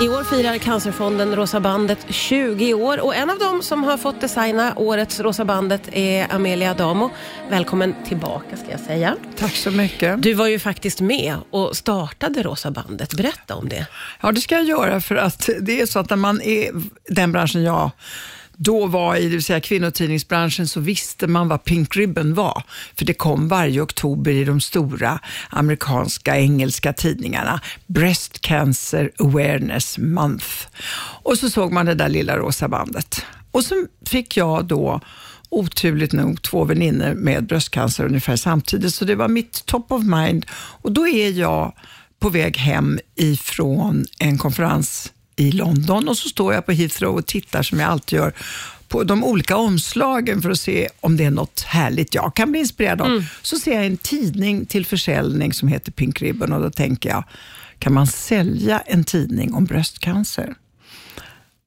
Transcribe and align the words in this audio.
I 0.00 0.08
år 0.08 0.24
firar 0.24 0.58
Cancerfonden 0.58 1.36
Rosa 1.36 1.60
bandet 1.60 2.06
20 2.08 2.74
år 2.74 3.00
och 3.04 3.14
en 3.14 3.30
av 3.30 3.38
dem 3.38 3.62
som 3.62 3.84
har 3.84 3.96
fått 3.96 4.20
designa 4.20 4.72
årets 4.76 5.20
Rosa 5.20 5.44
bandet 5.44 5.82
är 5.92 6.34
Amelia 6.34 6.70
Adamo. 6.70 7.10
Välkommen 7.50 7.94
tillbaka 8.04 8.56
ska 8.56 8.70
jag 8.70 8.80
säga. 8.80 9.16
Tack 9.36 9.56
så 9.56 9.70
mycket. 9.70 10.22
Du 10.22 10.34
var 10.34 10.46
ju 10.46 10.58
faktiskt 10.58 11.00
med 11.00 11.36
och 11.50 11.76
startade 11.76 12.42
Rosa 12.42 12.70
bandet. 12.70 13.14
Berätta 13.14 13.54
om 13.54 13.68
det. 13.68 13.86
Ja, 14.20 14.32
det 14.32 14.40
ska 14.40 14.54
jag 14.54 14.64
göra 14.64 15.00
för 15.00 15.16
att 15.16 15.48
det 15.60 15.80
är 15.80 15.86
så 15.86 15.98
att 15.98 16.10
när 16.10 16.16
man 16.16 16.42
är 16.42 16.70
den 17.08 17.32
branschen 17.32 17.62
jag 17.62 17.90
då 18.56 18.86
var 18.86 19.16
i, 19.16 19.22
det 19.22 19.28
vill 19.28 19.44
säga 19.44 19.60
kvinnotidningsbranschen, 19.60 20.68
så 20.68 20.80
visste 20.80 21.26
man 21.26 21.48
vad 21.48 21.64
Pink 21.64 21.96
Ribbon 21.96 22.34
var. 22.34 22.62
För 22.94 23.04
det 23.04 23.14
kom 23.14 23.48
varje 23.48 23.80
oktober 23.80 24.30
i 24.32 24.44
de 24.44 24.60
stora 24.60 25.18
amerikanska, 25.50 26.38
engelska 26.38 26.92
tidningarna. 26.92 27.60
Breast 27.86 28.40
Cancer 28.40 29.10
Awareness 29.18 29.98
Month. 29.98 30.46
Och 31.22 31.38
så 31.38 31.50
såg 31.50 31.72
man 31.72 31.86
det 31.86 31.94
där 31.94 32.08
lilla 32.08 32.36
rosa 32.36 32.68
bandet. 32.68 33.26
Och 33.50 33.64
så 33.64 33.86
fick 34.06 34.36
jag 34.36 34.64
då 34.64 35.00
oturligt 35.48 36.12
nog 36.12 36.42
två 36.42 36.64
väninnor 36.64 37.14
med 37.14 37.46
bröstcancer 37.46 38.04
ungefär 38.04 38.36
samtidigt, 38.36 38.94
så 38.94 39.04
det 39.04 39.14
var 39.14 39.28
mitt 39.28 39.66
top 39.66 39.92
of 39.92 40.02
mind. 40.02 40.46
Och 40.52 40.92
då 40.92 41.08
är 41.08 41.30
jag 41.30 41.72
på 42.18 42.28
väg 42.28 42.56
hem 42.56 42.98
ifrån 43.16 44.04
en 44.18 44.38
konferens 44.38 45.12
i 45.36 45.52
London 45.52 46.08
och 46.08 46.18
så 46.18 46.28
står 46.28 46.54
jag 46.54 46.66
på 46.66 46.72
Heathrow 46.72 47.16
och 47.16 47.26
tittar 47.26 47.62
som 47.62 47.80
jag 47.80 47.90
alltid 47.90 48.16
gör 48.16 48.32
på 48.88 49.04
de 49.04 49.24
olika 49.24 49.56
omslagen 49.56 50.42
för 50.42 50.50
att 50.50 50.60
se 50.60 50.88
om 51.00 51.16
det 51.16 51.24
är 51.24 51.30
något 51.30 51.60
härligt 51.60 52.14
jag 52.14 52.36
kan 52.36 52.50
bli 52.50 52.60
inspirerad 52.60 53.00
av. 53.00 53.06
Mm. 53.06 53.22
Så 53.42 53.58
ser 53.58 53.74
jag 53.74 53.86
en 53.86 53.96
tidning 53.96 54.66
till 54.66 54.86
försäljning 54.86 55.52
som 55.52 55.68
heter 55.68 55.92
Pink 55.92 56.22
Ribbon 56.22 56.52
och 56.52 56.62
då 56.62 56.70
tänker 56.70 57.08
jag, 57.08 57.24
kan 57.78 57.92
man 57.92 58.06
sälja 58.06 58.80
en 58.80 59.04
tidning 59.04 59.54
om 59.54 59.64
bröstcancer? 59.64 60.54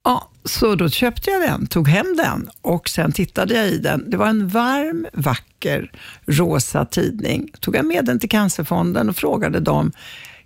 Ja, 0.04 0.30
så 0.44 0.74
då 0.74 0.88
köpte 0.88 1.30
jag 1.30 1.42
den, 1.42 1.66
tog 1.66 1.88
hem 1.88 2.16
den 2.16 2.50
och 2.60 2.88
sen 2.88 3.12
tittade 3.12 3.54
jag 3.54 3.68
i 3.68 3.78
den. 3.78 4.10
Det 4.10 4.16
var 4.16 4.26
en 4.26 4.48
varm, 4.48 5.06
vacker, 5.12 5.92
rosa 6.26 6.84
tidning. 6.84 7.50
Tog 7.60 7.76
jag 7.76 7.86
med 7.86 8.04
den 8.04 8.18
till 8.18 8.30
Cancerfonden 8.30 9.08
och 9.08 9.16
frågade 9.16 9.60
dem, 9.60 9.92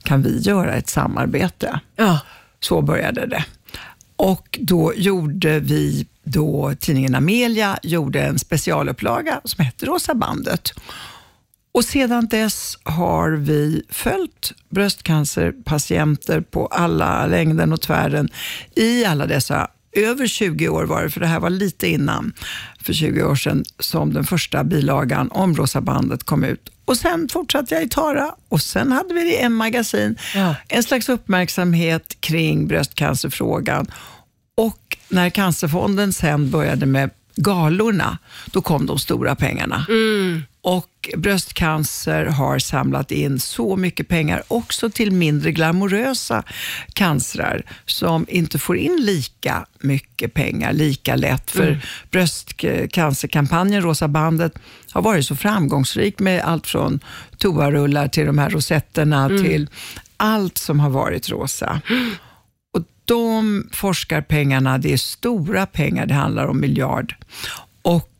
kan 0.02 0.22
vi 0.22 0.38
göra 0.38 0.74
ett 0.74 0.88
samarbete? 0.88 1.80
Ja. 1.96 2.20
Så 2.62 2.82
började 2.82 3.26
det. 3.26 3.44
Och 4.16 4.58
då 4.62 4.92
gjorde 4.96 5.60
vi, 5.60 6.06
då 6.24 6.74
tidningen 6.80 7.14
Amelia 7.14 7.78
gjorde 7.82 8.22
en 8.22 8.38
specialupplaga 8.38 9.40
som 9.44 9.64
hette 9.64 9.86
Rosa 9.86 10.14
bandet. 10.14 10.72
Och 11.72 11.84
sedan 11.84 12.28
dess 12.28 12.78
har 12.82 13.30
vi 13.30 13.82
följt 13.88 14.52
bröstcancerpatienter 14.68 16.40
på 16.40 16.66
alla 16.66 17.26
längden 17.26 17.72
och 17.72 17.80
tvären 17.80 18.28
i 18.74 19.04
alla 19.04 19.26
dessa 19.26 19.68
över 19.92 20.26
20 20.26 20.68
år 20.68 20.84
var 20.84 21.02
det, 21.02 21.10
för 21.10 21.20
det 21.20 21.26
här 21.26 21.40
var 21.40 21.50
lite 21.50 21.88
innan, 21.88 22.32
för 22.80 22.92
20 22.92 23.22
år 23.22 23.34
sedan, 23.34 23.64
som 23.78 24.12
den 24.12 24.24
första 24.24 24.64
bilagan 24.64 25.30
om 25.30 25.54
Rosa 25.54 25.80
bandet 25.80 26.24
kom 26.24 26.44
ut. 26.44 26.71
Och 26.84 26.96
Sen 26.96 27.28
fortsatte 27.32 27.74
jag 27.74 27.84
i 27.84 27.88
Tara 27.88 28.34
och 28.48 28.60
sen 28.60 28.92
hade 28.92 29.14
vi 29.14 29.20
det 29.24 29.30
i 29.30 29.42
M-magasin. 29.42 30.18
Ja. 30.34 30.54
En 30.68 30.82
slags 30.82 31.08
uppmärksamhet 31.08 32.16
kring 32.20 32.66
bröstcancerfrågan. 32.66 33.86
Och 34.56 34.98
när 35.08 35.30
Cancerfonden 35.30 36.12
sen 36.12 36.50
började 36.50 36.86
med 36.86 37.10
galorna, 37.36 38.18
då 38.46 38.62
kom 38.62 38.86
de 38.86 38.98
stora 38.98 39.34
pengarna. 39.34 39.86
Mm. 39.88 40.42
Och 40.60 40.86
bröstcancer 41.16 42.24
har 42.24 42.58
samlat 42.58 43.10
in 43.10 43.40
så 43.40 43.76
mycket 43.76 44.08
pengar 44.08 44.42
också 44.48 44.90
till 44.90 45.12
mindre 45.12 45.52
glamorösa 45.52 46.42
cancrar 46.92 47.62
som 47.86 48.26
inte 48.28 48.58
får 48.58 48.76
in 48.76 48.96
lika 49.00 49.66
mycket 49.78 50.34
pengar 50.34 50.72
lika 50.72 51.16
lätt. 51.16 51.50
För 51.50 51.68
mm. 51.68 51.80
bröstcancerkampanjen 52.10 53.82
Rosa 53.82 54.08
bandet 54.08 54.52
har 54.92 55.02
varit 55.02 55.26
så 55.26 55.36
framgångsrik 55.36 56.18
med 56.18 56.42
allt 56.42 56.66
från 56.66 57.00
toarullar 57.38 58.08
till 58.08 58.26
de 58.26 58.38
här 58.38 58.50
rosetterna 58.50 59.24
mm. 59.24 59.44
till 59.44 59.68
allt 60.16 60.58
som 60.58 60.80
har 60.80 60.90
varit 60.90 61.30
rosa. 61.30 61.80
Och 62.74 62.82
De 63.04 63.68
forskarpengarna, 63.72 64.78
det 64.78 64.92
är 64.92 64.96
stora 64.96 65.66
pengar, 65.66 66.06
det 66.06 66.14
handlar 66.14 66.46
om 66.46 66.60
miljard. 66.60 67.14
Och 67.82 68.11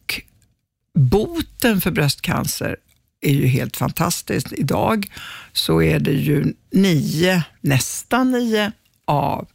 boten 0.95 1.81
för 1.81 1.91
bröstcancer 1.91 2.77
är 3.21 3.33
ju 3.33 3.47
helt 3.47 3.77
fantastiskt. 3.77 4.53
Idag 4.53 5.13
så 5.53 5.83
är 5.83 5.99
det 5.99 6.13
ju 6.13 6.55
nio, 6.71 7.45
nästan 7.61 8.31
nio 8.31 8.73
av 9.05 9.49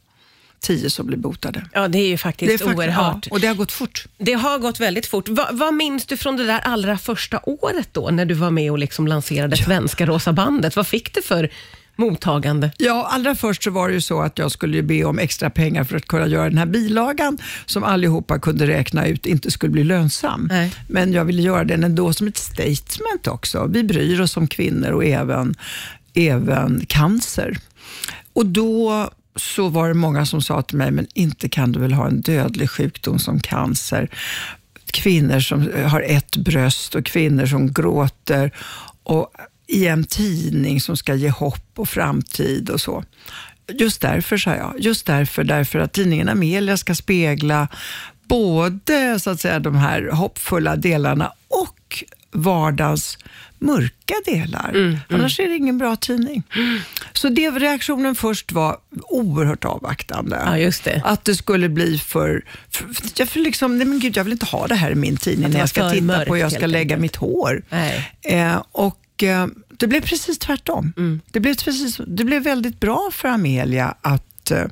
tio 0.60 0.90
som 0.90 1.06
blir 1.06 1.18
botade. 1.18 1.64
Ja, 1.72 1.88
det 1.88 1.98
är 1.98 2.08
ju 2.08 2.18
faktiskt, 2.18 2.48
det 2.48 2.54
är 2.54 2.58
faktiskt 2.58 2.78
oerhört. 2.78 3.26
Ja, 3.26 3.34
och 3.34 3.40
det 3.40 3.46
har 3.46 3.54
gått 3.54 3.72
fort. 3.72 4.06
Det 4.18 4.32
har 4.32 4.58
gått 4.58 4.80
väldigt 4.80 5.06
fort. 5.06 5.28
Va, 5.28 5.48
vad 5.52 5.74
minns 5.74 6.06
du 6.06 6.16
från 6.16 6.36
det 6.36 6.44
där 6.44 6.58
allra 6.58 6.98
första 6.98 7.40
året 7.42 7.88
då, 7.92 8.10
när 8.10 8.24
du 8.24 8.34
var 8.34 8.50
med 8.50 8.70
och 8.70 8.78
liksom 8.78 9.06
lanserade 9.06 9.56
ja. 9.56 9.64
Svenska 9.64 10.06
Rosa 10.06 10.32
bandet? 10.32 10.76
Vad 10.76 10.86
fick 10.86 11.14
det 11.14 11.22
för 11.22 11.50
mottagande? 11.98 12.72
Ja, 12.78 13.08
allra 13.10 13.34
först 13.34 13.62
så 13.62 13.70
var 13.70 13.88
det 13.88 13.94
ju 13.94 14.00
så 14.00 14.20
att 14.20 14.38
jag 14.38 14.50
skulle 14.50 14.82
be 14.82 15.04
om 15.04 15.18
extra 15.18 15.50
pengar 15.50 15.84
för 15.84 15.96
att 15.96 16.06
kunna 16.06 16.26
göra 16.26 16.48
den 16.48 16.58
här 16.58 16.66
bilagan 16.66 17.38
som 17.66 17.84
allihopa 17.84 18.38
kunde 18.38 18.66
räkna 18.66 19.06
ut 19.06 19.26
inte 19.26 19.50
skulle 19.50 19.72
bli 19.72 19.84
lönsam. 19.84 20.48
Nej. 20.50 20.72
Men 20.88 21.12
jag 21.12 21.24
ville 21.24 21.42
göra 21.42 21.64
den 21.64 21.84
ändå 21.84 22.12
som 22.12 22.26
ett 22.26 22.36
statement 22.36 23.26
också. 23.26 23.66
Vi 23.66 23.84
bryr 23.84 24.20
oss 24.20 24.36
om 24.36 24.46
kvinnor 24.46 24.90
och 24.90 25.04
även, 25.04 25.54
även 26.14 26.86
cancer. 26.86 27.58
Och 28.32 28.46
då 28.46 29.10
så 29.36 29.68
var 29.68 29.88
det 29.88 29.94
många 29.94 30.26
som 30.26 30.42
sa 30.42 30.62
till 30.62 30.76
mig, 30.76 30.90
men 30.90 31.06
inte 31.14 31.48
kan 31.48 31.72
du 31.72 31.80
väl 31.80 31.92
ha 31.92 32.06
en 32.06 32.20
dödlig 32.20 32.70
sjukdom 32.70 33.18
som 33.18 33.40
cancer? 33.40 34.08
Kvinnor 34.86 35.40
som 35.40 35.70
har 35.84 36.00
ett 36.00 36.36
bröst 36.36 36.94
och 36.94 37.04
kvinnor 37.04 37.46
som 37.46 37.72
gråter. 37.72 38.50
Och 39.02 39.32
i 39.68 39.86
en 39.86 40.04
tidning 40.04 40.80
som 40.80 40.96
ska 40.96 41.14
ge 41.14 41.30
hopp 41.30 41.70
och 41.74 41.88
framtid 41.88 42.70
och 42.70 42.80
så. 42.80 43.04
Just 43.72 44.00
därför, 44.00 44.36
sa 44.36 44.54
jag. 44.54 44.74
Just 44.78 45.06
därför, 45.06 45.44
därför 45.44 45.78
att 45.78 45.92
tidningen 45.92 46.28
Amelia 46.28 46.76
ska 46.76 46.94
spegla 46.94 47.68
både 48.28 49.20
så 49.20 49.30
att 49.30 49.40
säga, 49.40 49.58
de 49.58 49.76
här 49.76 50.10
hoppfulla 50.12 50.76
delarna 50.76 51.32
och 51.48 52.04
vardagens 52.30 53.18
mörka 53.58 54.14
delar. 54.24 54.68
Mm, 54.68 54.86
mm. 54.86 55.00
Annars 55.08 55.40
är 55.40 55.48
det 55.48 55.56
ingen 55.56 55.78
bra 55.78 55.96
tidning. 55.96 56.42
Mm. 56.54 56.78
Så 57.12 57.28
det, 57.28 57.50
reaktionen 57.50 58.14
först 58.14 58.52
var 58.52 58.76
oerhört 59.08 59.64
avvaktande. 59.64 60.42
Ja, 60.46 60.58
just 60.58 60.84
det. 60.84 61.02
Att 61.04 61.24
det 61.24 61.34
skulle 61.34 61.68
bli 61.68 61.98
för... 61.98 62.44
för, 62.70 62.86
jag, 63.16 63.28
för 63.28 63.40
liksom, 63.40 63.78
nej 63.78 63.86
men 63.86 63.98
gud, 63.98 64.16
jag 64.16 64.24
vill 64.24 64.32
inte 64.32 64.46
ha 64.46 64.66
det 64.66 64.74
här 64.74 64.90
i 64.90 64.94
min 64.94 65.16
tidning 65.16 65.50
när 65.50 65.58
jag 65.58 65.68
ska 65.68 65.90
titta 65.90 66.04
mörk, 66.04 66.28
på 66.28 66.34
hur 66.34 66.42
jag 66.42 66.52
ska 66.52 66.66
lägga 66.66 66.96
mitt 66.96 67.16
hår. 67.16 67.62
Eh, 68.22 68.62
och 68.72 68.98
Eh, 69.22 69.46
det 69.70 69.86
blev 69.86 70.00
precis 70.00 70.38
tvärtom. 70.38 70.92
Mm. 70.96 71.20
Det, 71.30 71.40
blev 71.40 71.54
precis, 71.54 72.00
det 72.06 72.24
blev 72.24 72.42
väldigt 72.42 72.80
bra 72.80 73.10
för 73.12 73.28
Amelia 73.28 73.94
att 74.00 74.52
uh, 74.52 74.64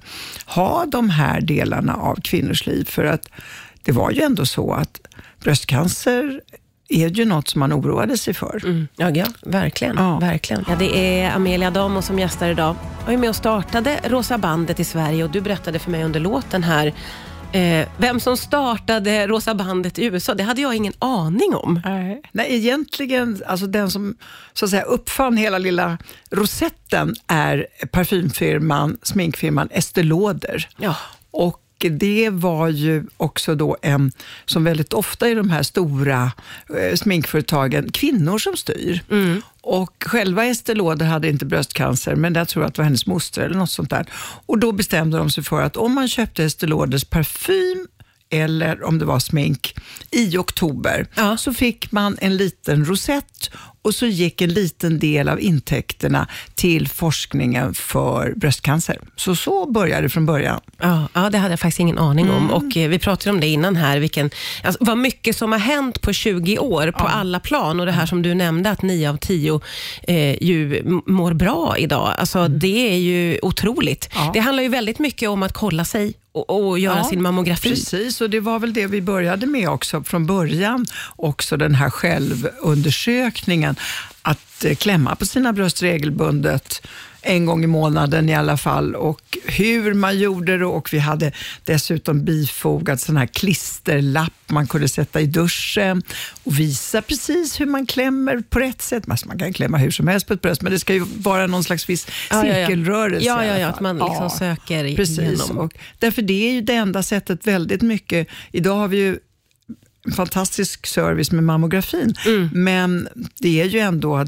ha 0.47 0.87
de 0.87 1.11
här 1.11 1.41
delarna 1.41 1.95
av 1.95 2.21
kvinnors 2.25 2.67
liv, 2.67 2.85
för 2.85 3.05
att 3.05 3.29
det 3.83 3.93
var 3.93 4.11
ju 4.11 4.23
ändå 4.23 4.47
så 4.47 4.73
att 4.73 5.01
bröstcancer 5.41 6.41
är 6.89 7.09
ju 7.09 7.25
något 7.25 7.49
som 7.49 7.59
man 7.59 7.73
oroade 7.73 8.19
sig 8.19 8.35
för. 8.35 8.65
Mm. 8.65 8.89
Ja, 8.97 9.11
ja, 9.11 9.27
verkligen. 9.43 9.97
Ja. 9.97 10.19
verkligen. 10.19 10.65
Ja, 10.69 10.77
det 10.79 11.21
är 11.21 11.31
Amelia 11.31 11.71
Damo 11.71 12.03
som 12.03 12.19
gästar 12.19 12.51
idag. 12.51 12.77
Jag 13.05 13.15
är 13.15 13.19
med 13.19 13.29
och 13.29 13.37
startade 13.37 14.01
Rosa 14.05 14.39
bandet 14.39 14.81
i 14.81 14.85
Sverige 14.85 15.25
och 15.25 15.31
du 15.31 15.41
berättade 15.41 15.79
för 15.79 15.91
mig 15.91 16.05
under 16.05 16.21
låten 16.21 16.63
här 16.63 16.95
Eh, 17.53 17.89
vem 17.97 18.21
som 18.21 18.37
startade 18.37 19.27
Rosa 19.27 19.55
bandet 19.55 19.99
i 19.99 20.05
USA, 20.05 20.35
det 20.35 20.43
hade 20.43 20.61
jag 20.61 20.75
ingen 20.75 20.93
aning 20.99 21.55
om. 21.55 21.81
Nej, 21.85 22.23
Nej 22.33 22.55
egentligen, 22.55 23.43
alltså 23.47 23.67
den 23.67 23.91
som 23.91 24.17
så 24.53 24.65
att 24.65 24.71
säga, 24.71 24.83
uppfann 24.83 25.37
hela 25.37 25.59
lilla 25.59 25.99
rosetten 26.31 27.15
är 27.27 27.67
parfymfirman, 27.93 28.99
sminkfirman 29.03 29.69
Estée 29.71 30.05
Lauder. 30.05 30.69
Ja. 30.77 30.97
Och 31.31 31.61
det 31.79 32.31
var 32.31 32.69
ju 32.69 33.05
också 33.17 33.55
då 33.55 33.77
en, 33.83 34.13
som 34.45 34.65
väldigt 34.65 34.93
ofta 34.93 35.29
i 35.29 35.35
de 35.35 35.51
här 35.51 35.63
stora 35.63 36.33
eh, 36.79 36.97
sminkföretagen, 36.97 37.93
kvinnor 37.93 38.39
som 38.39 38.57
styr. 38.57 39.01
Mm. 39.11 39.43
Och 39.61 40.05
själva 40.07 40.45
Estée 40.45 40.75
Lauder 40.75 41.07
hade 41.07 41.29
inte 41.29 41.45
bröstcancer, 41.45 42.15
men 42.17 42.35
jag 42.35 42.49
tror 42.49 42.65
att 42.65 42.75
det 42.75 42.79
var 42.79 42.85
hennes 42.85 43.07
moster 43.07 43.43
eller 43.43 43.57
något 43.57 43.71
sånt 43.71 43.91
där. 43.91 44.07
Och 44.47 44.59
då 44.59 44.73
bestämde 44.73 45.19
de 45.19 45.31
sig 45.31 45.45
för 45.45 45.63
att 45.63 45.77
om 45.77 45.95
man 45.95 46.09
köpte 46.09 46.45
Estée 46.45 46.67
Lauders 46.69 47.05
parfym 47.05 47.87
eller 48.31 48.85
om 48.85 48.99
det 48.99 49.05
var 49.05 49.19
smink 49.19 49.75
i 50.11 50.37
oktober, 50.37 51.07
ja. 51.15 51.37
så 51.37 51.55
fick 51.55 51.93
man 51.93 52.17
en 52.21 52.37
liten 52.37 52.85
rosett 52.85 53.51
och 53.87 53.95
så 53.95 54.07
gick 54.07 54.41
en 54.41 54.55
liten 54.55 54.99
del 54.99 55.29
av 55.29 55.41
intäkterna 55.41 56.29
till 56.55 56.89
forskningen 56.89 57.75
för 57.75 58.33
bröstcancer. 58.37 58.99
Så 59.17 59.37
så 59.37 59.67
började 59.67 60.03
det 60.03 60.09
från 60.09 60.27
början. 60.27 60.61
Ja, 60.79 61.09
ja 61.13 61.31
det 61.31 61.39
hade 61.39 61.53
jag 61.53 61.61
faktiskt 61.61 61.81
ingen 61.81 61.99
aning 61.99 62.31
om. 62.31 62.37
Mm. 62.37 62.51
Och 62.51 62.77
eh, 62.77 62.89
Vi 62.89 62.99
pratade 62.99 63.31
om 63.31 63.41
det 63.41 63.47
innan 63.47 63.77
här, 63.77 63.99
vilken, 63.99 64.31
alltså, 64.65 64.85
vad 64.85 64.99
mycket 64.99 65.37
som 65.37 65.53
har 65.53 65.59
hänt 65.59 66.01
på 66.01 66.13
20 66.13 66.59
år 66.59 66.91
på 66.91 67.05
ja. 67.05 67.09
alla 67.09 67.41
plan. 67.41 67.81
Och 67.81 67.87
det 67.87 67.93
här 67.93 68.07
som 68.07 68.23
du 68.23 68.35
nämnde, 68.35 68.71
att 68.71 68.83
9 68.83 69.11
av 69.11 69.17
10 69.17 69.61
eh, 70.03 70.43
ju 70.43 70.83
mår 71.07 71.33
bra 71.33 71.75
idag. 71.79 72.15
Alltså, 72.19 72.39
mm. 72.39 72.59
Det 72.59 72.93
är 72.93 72.99
ju 72.99 73.39
otroligt. 73.43 74.09
Ja. 74.15 74.31
Det 74.35 74.41
handlar 74.41 74.63
ju 74.63 74.69
väldigt 74.69 74.99
mycket 74.99 75.29
om 75.29 75.43
att 75.43 75.53
kolla 75.53 75.85
sig 75.85 76.15
och, 76.37 76.69
och 76.69 76.79
göra 76.79 76.97
ja, 76.97 77.05
sin 77.05 77.23
mammografi. 77.23 77.69
Precis, 77.69 78.21
och 78.21 78.31
det 78.31 78.41
var 78.41 78.59
väl 78.59 78.73
det 78.73 78.87
vi 78.87 79.01
började 79.01 79.47
med 79.47 79.69
också 79.69 80.03
från 80.03 80.27
början. 80.27 80.87
Också 81.17 81.57
den 81.57 81.75
här 81.75 81.91
självundersökningen. 81.91 83.76
Att 84.23 84.65
eh, 84.65 84.75
klämma 84.75 85.17
på 85.17 85.27
sina 85.27 85.53
bröst 85.53 85.83
regelbundet 85.83 86.87
en 87.27 87.47
gång 87.47 87.65
i 87.65 87.67
månaden 87.67 88.29
i 88.29 88.35
alla 88.35 88.57
fall 88.57 88.95
och 88.95 89.39
hur 89.45 89.95
man 89.95 90.19
gjorde 90.19 90.59
det 90.59 90.67
och 90.67 90.93
vi 90.93 90.99
hade 90.99 91.33
dessutom 91.65 92.25
bifogat 92.25 93.01
sån 93.01 93.17
här 93.17 93.27
klisterlapp 93.27 94.33
man 94.47 94.67
kunde 94.67 94.89
sätta 94.89 95.21
i 95.21 95.27
duschen 95.27 96.03
och 96.45 96.59
visa 96.59 97.03
precis 97.03 97.61
hur 97.61 97.67
man 97.67 97.87
klämmer 97.87 98.43
på 98.51 98.59
rätt 98.59 98.83
sätt. 98.83 99.05
Alltså 99.09 99.29
man 99.29 99.39
kan 99.39 99.53
klämma 99.53 99.79
hur 99.79 99.91
som 99.91 100.09
helst 100.09 100.27
på 100.27 100.35
ett 100.35 100.43
bröst, 100.43 100.63
men 100.63 100.73
det 100.73 100.79
ska 100.79 100.95
ju 100.95 101.05
vara 101.19 101.47
någon 101.47 101.65
slags 101.65 101.89
viss 101.89 102.07
cirkelrörelse. 102.31 103.27
Ja, 103.27 103.45
ja, 103.45 103.59
ja, 103.59 103.69
att 103.69 103.81
man 103.81 103.97
liksom 103.97 104.23
ja, 104.23 104.31
söker 104.31 104.97
precis. 104.97 105.19
igenom. 105.19 105.59
Och 105.59 105.73
därför 105.99 106.23
det 106.23 106.49
är 106.49 106.53
ju 106.53 106.61
det 106.61 106.75
enda 106.75 107.03
sättet 107.03 107.47
väldigt 107.47 107.83
mycket. 107.83 108.29
Idag 108.53 108.77
har 108.77 108.89
vi 108.89 108.97
ju 108.97 109.19
fantastisk 110.13 110.87
service 110.87 111.33
med 111.33 111.45
mammografin, 111.45 112.15
mm. 112.27 112.51
men 112.53 113.09
det 113.39 113.61
är 113.61 113.65
ju 113.65 113.79
ändå 113.79 114.25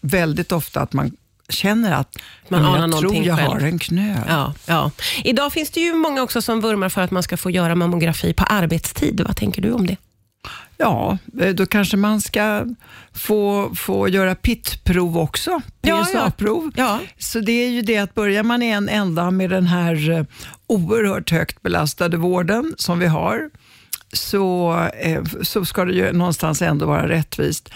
väldigt 0.00 0.52
ofta 0.52 0.80
att 0.80 0.92
man 0.92 1.12
känner 1.48 1.92
att 1.92 2.16
man 2.48 2.64
anar 2.64 2.88
jag 2.88 3.00
tror 3.00 3.14
jag 3.14 3.38
själv. 3.38 3.50
har 3.50 3.60
en 3.60 3.78
knöl. 3.78 4.20
Ja, 4.28 4.54
ja. 4.66 4.90
Idag 5.24 5.52
finns 5.52 5.70
det 5.70 5.80
ju 5.80 5.94
många 5.94 6.22
också 6.22 6.42
som 6.42 6.60
vurmar 6.60 6.88
för 6.88 7.02
att 7.02 7.10
man 7.10 7.22
ska 7.22 7.36
få 7.36 7.50
göra 7.50 7.74
mammografi 7.74 8.32
på 8.32 8.44
arbetstid. 8.44 9.20
Vad 9.26 9.36
tänker 9.36 9.62
du 9.62 9.72
om 9.72 9.86
det? 9.86 9.96
Ja, 10.76 11.18
eh, 11.40 11.54
då 11.54 11.66
kanske 11.66 11.96
man 11.96 12.20
ska 12.20 12.64
få, 13.12 13.72
få 13.76 14.08
göra 14.08 14.34
PIT-prov 14.34 15.18
också, 15.18 15.60
PSA-prov. 15.82 16.72
Ja, 16.76 16.84
ja. 16.84 17.00
Så 17.18 17.40
det 17.40 17.52
är 17.52 17.68
ju 17.68 17.82
det 17.82 17.98
att 17.98 18.14
börjar 18.14 18.42
man 18.42 18.62
i 18.62 18.66
en 18.66 18.88
ända 18.88 19.30
med 19.30 19.50
den 19.50 19.66
här 19.66 20.10
eh, 20.10 20.24
oerhört 20.66 21.30
högt 21.30 21.62
belastade 21.62 22.16
vården 22.16 22.74
som 22.78 22.98
vi 22.98 23.06
har, 23.06 23.50
så, 24.16 24.74
eh, 25.00 25.24
så 25.42 25.64
ska 25.64 25.84
det 25.84 25.92
ju 25.92 26.12
någonstans 26.12 26.62
ändå 26.62 26.86
vara 26.86 27.08
rättvist. 27.08 27.68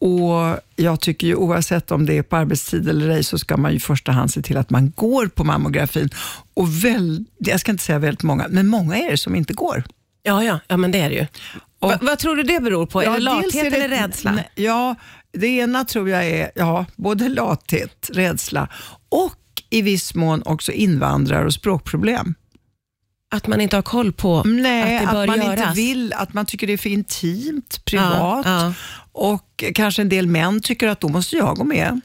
Och 0.00 0.58
Jag 0.76 1.00
tycker 1.00 1.26
ju 1.26 1.34
oavsett 1.34 1.90
om 1.90 2.06
det 2.06 2.18
är 2.18 2.22
på 2.22 2.36
arbetstid 2.36 2.88
eller 2.88 3.08
ej, 3.08 3.24
så 3.24 3.38
ska 3.38 3.56
man 3.56 3.72
i 3.72 3.80
första 3.80 4.12
hand 4.12 4.30
se 4.30 4.42
till 4.42 4.56
att 4.56 4.70
man 4.70 4.92
går 4.96 5.26
på 5.26 5.44
mammografin. 5.44 6.08
Och 6.54 6.84
väl, 6.84 7.24
jag 7.38 7.60
ska 7.60 7.72
inte 7.72 7.84
säga 7.84 7.98
väldigt 7.98 8.22
många, 8.22 8.46
men 8.48 8.66
många 8.66 8.96
är 8.96 9.10
det 9.10 9.16
som 9.16 9.34
inte 9.34 9.52
går. 9.52 9.84
Ja, 10.22 10.44
ja, 10.44 10.60
ja 10.68 10.76
men 10.76 10.90
det 10.90 11.00
är 11.00 11.10
det 11.10 11.16
ju. 11.16 11.26
Och, 11.78 11.90
Va, 11.90 11.98
vad 12.00 12.18
tror 12.18 12.36
du 12.36 12.42
det 12.42 12.60
beror 12.60 12.86
på? 12.86 13.04
Ja, 13.04 13.10
är 13.10 13.14
det 13.14 13.20
lathet 13.20 13.54
är 13.54 13.70
det, 13.70 13.76
eller 13.76 13.88
rädsla? 13.88 14.44
Ja, 14.54 14.94
det 15.32 15.46
ena 15.46 15.84
tror 15.84 16.10
jag 16.10 16.26
är 16.26 16.50
ja, 16.54 16.86
både 16.96 17.28
lathet, 17.28 18.10
rädsla 18.12 18.68
och 19.08 19.38
i 19.70 19.82
viss 19.82 20.14
mån 20.14 20.42
också 20.44 20.72
invandrar 20.72 21.44
och 21.44 21.54
språkproblem. 21.54 22.34
Att 23.30 23.46
man 23.46 23.60
inte 23.60 23.76
har 23.76 23.82
koll 23.82 24.12
på 24.12 24.42
Nej, 24.42 24.96
att 24.96 25.02
det 25.02 25.12
bör 25.12 25.22
att 25.22 25.28
man 25.28 25.38
göras? 25.38 25.60
inte 25.60 25.72
vill, 25.72 26.12
att 26.12 26.34
man 26.34 26.46
tycker 26.46 26.66
det 26.66 26.72
är 26.72 26.76
för 26.76 26.90
intimt, 26.90 27.84
privat. 27.84 28.12
Ja, 28.12 28.42
ja. 28.44 28.72
Och 29.12 29.64
kanske 29.74 30.02
en 30.02 30.08
del 30.08 30.26
män 30.26 30.60
tycker 30.60 30.88
att 30.88 31.00
då 31.00 31.08
måste 31.08 31.36
jag 31.36 31.56
gå 31.56 31.64
med. 31.64 32.00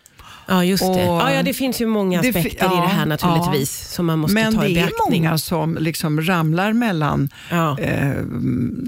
Ja, 0.47 0.63
just 0.63 0.83
det. 0.83 1.01
Ja, 1.01 1.31
ja, 1.31 1.43
det 1.43 1.53
finns 1.53 1.81
ju 1.81 1.85
många 1.85 2.19
aspekter 2.19 2.65
ja, 2.65 2.77
i 2.77 2.81
det 2.81 2.93
här 2.93 3.05
naturligtvis 3.05 3.81
ja. 3.83 3.95
som 3.95 4.05
man 4.05 4.19
måste 4.19 4.33
Men 4.33 4.55
ta 4.55 4.65
i 4.65 4.73
beaktning. 4.73 4.95
Men 4.99 5.11
det 5.11 5.17
är 5.17 5.29
många 5.29 5.37
som 5.37 5.77
liksom 5.79 6.21
ramlar 6.21 6.73
mellan 6.73 7.29
ja. 7.51 7.79
eh, 7.79 8.13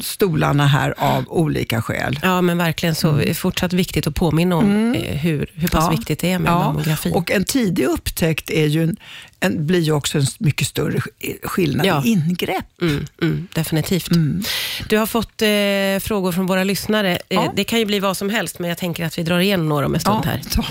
stolarna 0.01 0.67
här 0.67 0.93
av 0.97 1.23
olika 1.27 1.81
skäl. 1.81 2.19
Ja, 2.23 2.41
men 2.41 2.57
verkligen 2.57 2.95
så. 2.95 3.09
Mm. 3.09 3.35
fortsatt 3.35 3.73
viktigt 3.73 4.07
att 4.07 4.15
påminna 4.15 4.55
om 4.55 4.65
mm. 4.65 4.93
Eh, 4.93 5.17
hur, 5.17 5.47
hur 5.53 5.67
pass 5.67 5.91
viktigt 5.91 6.19
det 6.19 6.31
är 6.31 6.39
med 6.39 6.51
mammografi. 6.51 7.11
Och 7.15 7.31
en 7.31 7.45
tidig 7.45 7.85
upptäckt 7.85 8.49
är 8.49 8.65
ju 8.65 8.83
en, 8.83 8.97
en, 9.45 9.68
blir 9.68 9.80
ju 9.80 9.92
också 9.92 10.18
en 10.18 10.25
mycket 10.39 10.68
större 10.68 11.00
skillnad 11.44 11.86
ja. 11.86 12.03
i 12.06 12.09
ingrepp. 12.09 12.81
Mm, 12.81 13.06
mm, 13.21 13.47
definitivt. 13.53 14.12
Mm. 14.12 14.44
Du 14.89 14.97
har 14.97 15.06
fått 15.06 15.42
eh, 15.42 16.07
frågor 16.07 16.31
från 16.31 16.45
våra 16.45 16.63
lyssnare. 16.63 17.19
Eh, 17.30 17.51
det 17.56 17.63
kan 17.63 17.80
ju 17.80 17.86
bli 17.86 18.00
vad 18.00 18.18
som 18.18 18.30
helst, 18.30 18.59
men 18.59 18.69
jag 18.69 18.77
tänker 18.77 19.06
att 19.06 19.18
vi 19.18 19.24
drar 19.24 19.39
igenom 19.39 19.69
några 19.69 19.86
om 19.86 19.94
en 19.94 20.00
stund 20.00 20.25
här. 20.25 20.42
Ta, 20.51 20.63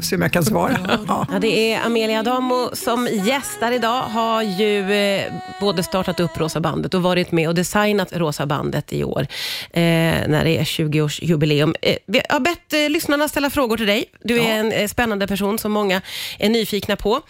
se 0.02 0.16
om 0.16 0.22
jag 0.22 0.32
kan 0.32 0.44
svara. 0.44 0.78
Ja. 1.08 1.26
ja. 1.32 1.38
det 1.38 1.72
är 1.72 1.80
Amelia 1.86 2.20
Adamo 2.20 2.70
som 2.72 3.08
gästar 3.12 3.72
idag. 3.72 4.02
Har 4.02 4.42
ju 4.42 4.92
eh, 4.92 5.32
både 5.60 5.82
startat 5.82 6.20
upp 6.20 6.38
Rosa 6.38 6.60
bandet 6.60 6.94
och 6.94 7.02
varit 7.02 7.32
med 7.32 7.48
och 7.48 7.54
designat 7.54 8.12
Rosa 8.12 8.46
bandet 8.46 8.92
i 8.92 9.04
år, 9.04 9.26
eh, 9.70 9.80
när 10.28 10.44
det 10.44 10.58
är 10.58 10.64
20-årsjubileum. 10.64 11.74
Eh, 11.82 11.96
vi 12.06 12.22
har 12.28 12.40
bett 12.40 12.72
eh, 12.72 12.90
lyssnarna 12.90 13.28
ställa 13.28 13.50
frågor 13.50 13.76
till 13.76 13.86
dig. 13.86 14.04
Du 14.24 14.40
är 14.40 14.58
en 14.58 14.72
eh, 14.72 14.88
spännande 14.88 15.26
person 15.26 15.58
som 15.58 15.72
många 15.72 16.00
är 16.38 16.48
nyfikna 16.48 16.96
på. 16.96 17.20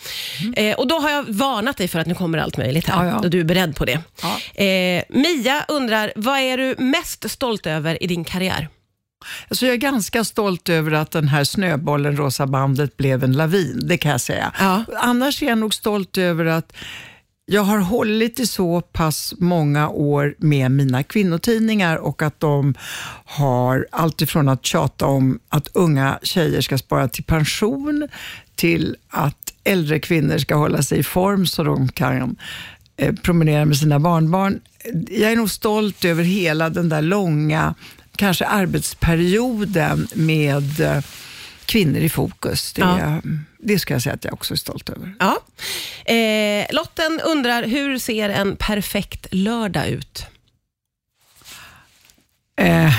Mm. 0.41 0.55
Och 0.79 0.89
Då 0.89 0.99
har 0.99 1.11
jag 1.11 1.25
varnat 1.29 1.77
dig 1.77 1.89
för 1.89 1.99
att 1.99 2.07
nu 2.07 2.15
kommer 2.15 2.39
allt 2.39 2.57
möjligt 2.57 2.89
här, 2.89 3.05
ja, 3.05 3.11
ja. 3.11 3.19
och 3.19 3.31
du 3.31 3.41
är 3.41 3.45
beredd 3.45 3.77
på 3.77 3.85
det. 3.85 4.01
Mia 5.09 5.65
undrar, 5.69 6.13
vad 6.17 6.39
är 6.39 6.57
du 6.57 6.75
mest 6.79 7.31
stolt 7.31 7.67
över 7.67 8.03
i 8.03 8.07
din 8.07 8.25
karriär? 8.25 8.69
Alltså 9.49 9.67
jag 9.67 9.73
är 9.73 9.79
ganska 9.79 10.25
stolt 10.25 10.69
över 10.69 10.93
att 10.93 11.11
den 11.11 11.29
här 11.29 11.45
snöbollen, 11.45 12.17
Rosa 12.17 12.47
bandet, 12.47 12.97
blev 12.97 13.25
en 13.25 13.33
lavin. 13.33 13.81
Det 13.83 13.99
kan 13.99 14.11
jag 14.11 14.21
säga. 14.21 14.53
Ja. 14.59 14.85
Annars 14.97 15.43
är 15.43 15.47
jag 15.47 15.59
nog 15.59 15.75
stolt 15.75 16.19
över 16.19 16.45
att 16.45 16.73
jag 17.45 17.63
har 17.63 17.79
hållit 17.79 18.41
i 18.41 18.47
så 18.47 18.81
pass 18.81 19.35
många 19.39 19.89
år 19.89 20.35
med 20.39 20.71
mina 20.71 21.03
kvinnotidningar 21.03 21.97
och 21.97 22.23
att 22.23 22.41
de 22.41 22.75
har 23.25 23.87
alltifrån 23.91 24.49
att 24.49 24.67
tjata 24.67 25.07
om 25.07 25.39
att 25.49 25.69
unga 25.73 26.19
tjejer 26.23 26.61
ska 26.61 26.79
spara 26.79 27.09
till 27.09 27.25
pension 27.25 28.09
till 28.55 28.97
att 29.09 29.52
äldre 29.65 30.01
kvinnor 30.01 30.39
ska 30.39 30.55
hålla 30.55 30.83
sig 30.83 30.99
i 30.99 31.03
form 31.03 31.47
så 31.47 31.63
de 31.63 31.89
kan 31.89 32.37
eh, 32.97 33.15
promenera 33.15 33.65
med 33.65 33.77
sina 33.77 33.99
barnbarn. 33.99 34.61
Jag 35.11 35.33
är 35.33 35.37
nog 35.37 35.51
stolt 35.51 36.05
över 36.05 36.25
hela 36.25 36.71
den 36.71 36.89
där 36.89 37.03
långa 37.03 37.75
kanske 38.17 38.47
arbetsperioden 38.47 40.09
med 40.15 40.81
eh, 40.81 41.05
kvinnor 41.67 42.01
i 42.01 42.09
fokus. 42.09 42.73
Det, 42.73 42.81
ja. 42.81 43.21
det 43.59 43.79
ska 43.79 43.95
jag 43.95 44.03
säga 44.03 44.15
att 44.15 44.25
jag 44.25 44.35
också 44.35 44.55
är 44.55 44.59
stolt 44.59 44.91
över. 44.91 45.15
Ja. 45.19 45.39
Eh, 46.15 46.67
Lotten 46.71 47.21
undrar, 47.25 47.63
hur 47.63 47.99
ser 47.99 48.29
en 48.29 48.57
perfekt 48.57 49.27
lördag 49.31 49.89
ut? 49.89 50.27
Eh, 52.57 52.95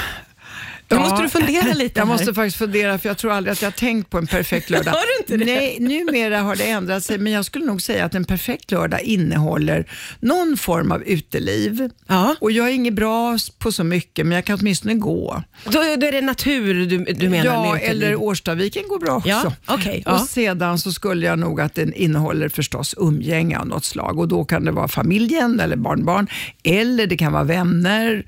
då 0.94 1.00
måste 1.00 1.22
du 1.22 1.30
fundera 1.30 1.74
lite 1.74 2.00
Jag 2.00 2.06
här. 2.06 2.14
måste 2.14 2.34
faktiskt 2.34 2.58
fundera, 2.58 2.98
för 2.98 3.10
jag 3.10 3.18
tror 3.18 3.32
aldrig 3.32 3.52
att 3.52 3.62
jag 3.62 3.68
har 3.68 3.78
tänkt 3.78 4.10
på 4.10 4.18
en 4.18 4.28
perfekt 4.28 4.70
lördag. 4.70 4.92
har 4.92 5.28
du 5.28 5.34
inte 5.34 5.46
det? 5.46 5.56
Nej, 5.56 5.78
numera 5.80 6.42
har 6.42 6.56
det 6.56 6.64
ändrat 6.64 7.04
sig, 7.04 7.18
men 7.18 7.34
jag 7.34 7.46
skulle 7.46 7.66
nog 7.66 7.82
säga 7.82 8.06
att 8.06 8.16
en 8.16 8.26
perfekt 8.26 8.72
lördag 8.72 9.02
innehåller 9.02 9.86
någon 10.20 10.58
form 10.58 10.92
av 10.92 11.04
uteliv. 11.04 11.90
Ja. 12.08 12.36
Och 12.42 12.52
jag 12.52 12.68
är 12.70 12.74
inget 12.74 12.94
bra 12.94 13.38
på 13.58 13.72
så 13.72 13.84
mycket, 13.84 14.26
men 14.26 14.36
jag 14.36 14.46
kan 14.46 14.60
åtminstone 14.60 14.94
gå. 14.94 15.44
Då, 15.66 15.72
då 15.72 15.82
är 15.82 16.12
det 16.12 16.22
natur 16.22 16.86
du, 16.86 16.98
du 17.14 17.30
menar? 17.30 17.46
Ja, 17.46 17.78
eller 17.78 18.16
Årstaviken 18.16 18.84
går 18.88 19.00
bra 19.00 19.16
också. 19.16 19.30
Ja, 19.30 19.54
okay, 19.68 19.98
och 19.98 20.04
ja. 20.06 20.20
Sedan 20.20 20.80
så 20.80 20.92
skulle 20.92 21.26
jag 21.26 21.40
nog 21.40 21.62
att 21.62 21.76
den 21.76 21.94
innehåller 21.94 22.50
förstås 22.50 22.96
umgänge 22.98 23.60
av 23.60 23.68
något 23.68 23.86
slag 23.86 24.20
och 24.20 24.28
då 24.28 24.46
kan 24.46 24.66
det 24.66 24.72
vara 24.72 24.88
familjen 24.88 25.60
eller 25.60 25.76
barnbarn, 25.76 26.28
eller 26.64 27.08
det 27.08 27.18
kan 27.18 27.34
vara 27.34 27.44
vänner, 27.44 28.26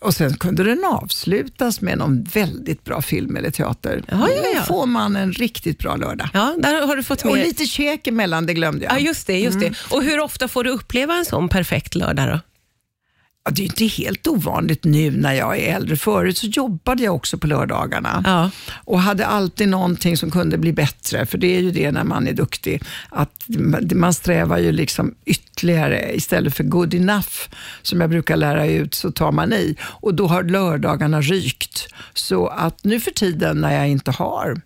och 0.00 0.14
sen 0.14 0.36
kunde 0.36 0.64
den 0.64 0.84
avslutas 0.84 1.80
med 1.80 1.98
någon 1.98 2.24
väldigt 2.24 2.84
bra 2.84 3.02
film 3.02 3.36
eller 3.36 3.50
teater. 3.50 4.02
Ja, 4.08 4.28
ja, 4.28 4.42
ja. 4.54 4.60
Då 4.60 4.64
får 4.64 4.86
man 4.86 5.16
en 5.16 5.32
riktigt 5.32 5.78
bra 5.78 5.96
lördag. 5.96 6.28
Ja, 6.32 6.54
där 6.58 6.86
har 6.86 6.96
du 6.96 7.02
fått 7.02 7.24
med. 7.24 7.30
Och 7.30 7.38
lite 7.38 7.66
käk 7.66 8.06
emellan, 8.06 8.46
det 8.46 8.54
glömde 8.54 8.84
jag. 8.84 8.94
Ja, 8.94 8.98
just 8.98 9.26
det. 9.26 9.38
Just 9.38 9.56
mm. 9.56 9.72
det. 9.72 9.94
Och 9.94 10.02
hur 10.02 10.20
ofta 10.20 10.48
får 10.48 10.64
du 10.64 10.70
uppleva 10.70 11.14
en 11.14 11.24
sån 11.24 11.48
perfekt 11.48 11.94
lördag 11.94 12.28
då? 12.28 12.40
Ja, 13.46 13.52
det 13.52 13.62
är 13.62 13.64
inte 13.64 13.84
helt 13.84 14.26
ovanligt 14.26 14.84
nu 14.84 15.10
när 15.10 15.32
jag 15.32 15.58
är 15.58 15.76
äldre. 15.76 15.96
Förut 15.96 16.38
så 16.38 16.46
jobbade 16.46 17.02
jag 17.02 17.14
också 17.14 17.38
på 17.38 17.46
lördagarna 17.46 18.22
ja. 18.26 18.50
och 18.84 19.00
hade 19.00 19.26
alltid 19.26 19.68
någonting 19.68 20.16
som 20.16 20.30
kunde 20.30 20.58
bli 20.58 20.72
bättre, 20.72 21.26
för 21.26 21.38
det 21.38 21.56
är 21.56 21.60
ju 21.60 21.70
det 21.70 21.92
när 21.92 22.04
man 22.04 22.28
är 22.28 22.32
duktig, 22.32 22.82
att 23.08 23.44
man 23.94 24.14
strävar 24.14 24.58
ju 24.58 24.72
liksom 24.72 25.14
ytterligare. 25.24 26.16
Istället 26.16 26.54
för 26.54 26.64
good 26.64 26.94
enough, 26.94 27.32
som 27.82 28.00
jag 28.00 28.10
brukar 28.10 28.36
lära 28.36 28.66
ut, 28.66 28.94
så 28.94 29.12
tar 29.12 29.32
man 29.32 29.52
i 29.52 29.76
och 29.82 30.14
då 30.14 30.26
har 30.26 30.42
lördagarna 30.42 31.20
rykt. 31.20 31.88
Så 32.14 32.46
att 32.46 32.84
nu 32.84 33.00
för 33.00 33.10
tiden 33.10 33.60
när 33.60 33.74
jag 33.74 33.88
inte 33.88 34.10
har 34.10 34.60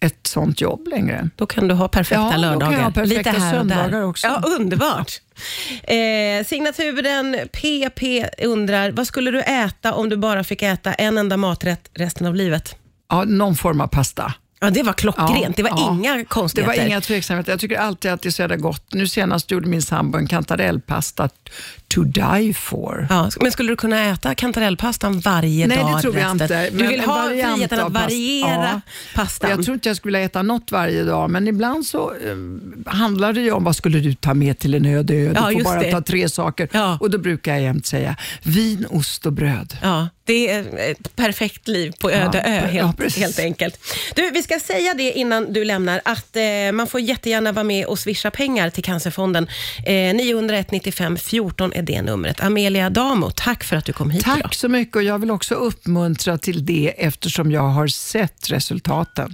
ett 0.00 0.26
sånt 0.26 0.60
jobb 0.60 0.88
längre. 0.88 1.28
Då 1.36 1.46
kan 1.46 1.68
du 1.68 1.74
ha 1.74 1.88
perfekta 1.88 2.28
ja, 2.32 2.36
lördagar. 2.36 2.54
Då 2.54 2.60
kan 2.60 2.72
jag 2.72 2.82
ha 2.82 2.90
perfekta 2.90 3.30
Lite 3.30 3.42
här 3.42 3.52
söndagar 3.52 4.02
också. 4.02 4.26
Ja, 4.26 4.42
underbart. 4.58 5.12
Eh, 5.82 6.46
signaturen 6.46 7.48
PP 7.52 8.26
undrar, 8.44 8.90
vad 8.90 9.06
skulle 9.06 9.30
du 9.30 9.40
äta 9.40 9.94
om 9.94 10.08
du 10.08 10.16
bara 10.16 10.44
fick 10.44 10.62
äta 10.62 10.94
en 10.94 11.18
enda 11.18 11.36
maträtt 11.36 11.90
resten 11.94 12.26
av 12.26 12.34
livet? 12.34 12.76
Ja, 13.08 13.24
någon 13.24 13.56
form 13.56 13.80
av 13.80 13.86
pasta. 13.86 14.34
Ja, 14.62 14.70
det 14.70 14.82
var 14.82 14.92
klockrent. 14.92 15.42
Ja, 15.42 15.52
det 15.56 15.62
var 15.62 15.70
ja. 15.70 15.92
inga 15.94 16.24
konstigheter. 16.24 16.72
Det 16.72 16.78
var 16.80 16.86
inga 16.86 17.00
tveksamheter. 17.00 17.52
Jag 17.52 17.60
tycker 17.60 17.78
alltid 17.78 18.10
att 18.10 18.22
det 18.22 18.28
är 18.28 18.30
så 18.30 18.42
jävla 18.42 18.56
gott. 18.56 18.84
Nu 18.92 19.06
senast 19.06 19.50
gjorde 19.50 19.68
min 19.68 19.82
sambo 19.82 20.18
en 20.18 20.26
kantarellpasta 20.26 21.28
to 21.88 22.02
die 22.02 22.54
for. 22.54 23.06
Ja, 23.10 23.30
men 23.40 23.52
skulle 23.52 23.72
du 23.72 23.76
kunna 23.76 24.04
äta 24.04 24.34
kantarellpastan 24.34 25.20
varje 25.20 25.66
Nej, 25.66 25.76
dag? 25.76 25.96
det 25.96 26.02
tror 26.02 26.16
jag 26.18 26.24
resten? 26.40 26.42
inte. 26.42 26.70
Du 26.70 26.86
vill 26.86 27.00
ha 27.00 27.28
friheten 27.28 27.80
att 27.80 27.92
variera 27.92 28.70
Ja. 28.74 28.80
pastan. 29.14 29.50
Jag 29.50 29.64
tror 29.64 29.74
inte 29.74 29.88
jag 29.88 29.96
skulle 29.96 30.18
vilja 30.18 30.26
äta 30.26 30.42
något 30.42 30.72
varje 30.72 31.04
dag, 31.04 31.30
men 31.30 31.48
ibland 31.48 31.86
så 31.86 32.12
eh, 32.14 32.36
handlar 32.92 33.32
det 33.32 33.40
ju 33.40 33.52
om 33.52 33.64
vad 33.64 33.76
skulle 33.76 34.00
du 34.00 34.14
ta 34.14 34.34
med 34.34 34.58
till 34.58 34.74
en 34.74 34.86
öde 34.86 35.14
ö. 35.14 35.28
Du 35.28 35.34
får 35.54 35.64
bara 35.64 35.80
det. 35.82 35.90
ta 35.90 36.00
tre 36.00 36.28
saker. 36.28 36.68
Och 37.00 37.10
Då 37.10 37.18
brukar 37.18 37.52
jag 37.52 37.62
jämt 37.62 37.86
säga 37.86 38.16
vin, 38.42 38.86
ost 38.90 39.26
och 39.26 39.32
bröd. 39.32 39.76
Ja, 39.82 40.08
det 40.30 40.50
är 40.50 40.90
ett 40.90 41.16
perfekt 41.16 41.68
liv 41.68 41.92
på 42.00 42.10
öde 42.10 42.42
Ja, 42.44 42.50
ö 42.50 42.60
ja, 42.60 42.66
helt, 42.66 42.96
precis. 42.96 43.22
helt 43.22 43.38
enkelt. 43.38 43.78
Du, 44.14 44.30
vi 44.30 44.42
ska 44.42 44.60
säga 44.60 44.94
det 44.94 45.12
innan 45.12 45.52
du 45.52 45.64
lämnar 45.64 46.00
att 46.04 46.36
eh, 46.36 46.72
man 46.72 46.86
får 46.86 47.00
jättegärna 47.00 47.52
vara 47.52 47.64
med 47.64 47.86
och 47.86 47.98
swisha 47.98 48.30
pengar 48.30 48.70
till 48.70 48.84
Cancerfonden. 48.84 49.48
Eh, 49.86 50.14
901 50.14 50.70
95 50.70 51.16
14 51.16 51.72
är 51.72 51.82
det 51.82 52.02
numret. 52.02 52.40
Amelia 52.40 52.90
Damo, 52.90 53.30
tack 53.30 53.64
för 53.64 53.76
att 53.76 53.84
du 53.84 53.92
kom 53.92 54.10
hit 54.10 54.22
idag. 54.26 54.40
Tack 54.42 54.54
så 54.54 54.68
mycket 54.68 54.96
och 54.96 55.02
jag 55.02 55.18
vill 55.18 55.30
också 55.30 55.54
uppmuntra 55.54 56.38
till 56.38 56.66
det 56.66 56.94
eftersom 56.98 57.52
jag 57.52 57.68
har 57.68 57.86
sett 57.86 58.50
resultaten. 58.50 59.28